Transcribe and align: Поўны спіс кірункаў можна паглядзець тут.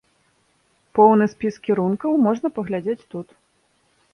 Поўны 0.99 1.27
спіс 1.33 1.55
кірункаў 1.67 2.17
можна 2.25 2.47
паглядзець 2.57 2.99
тут. 3.13 3.27